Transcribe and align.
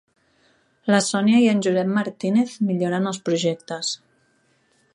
La 0.93 1.01
Sònia 1.07 1.41
i 1.43 1.49
en 1.51 1.61
Josep 1.67 1.91
Martínez 1.97 2.55
milloren 2.71 3.07
els 3.11 3.21
projectes. 3.29 3.93